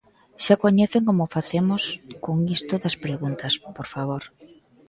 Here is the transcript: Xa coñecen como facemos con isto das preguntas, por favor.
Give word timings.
Xa 0.43 0.55
coñecen 0.63 1.03
como 1.09 1.31
facemos 1.35 1.83
con 2.25 2.37
isto 2.57 2.73
das 2.83 2.95
preguntas, 3.05 3.53
por 3.77 3.87
favor. 3.93 4.23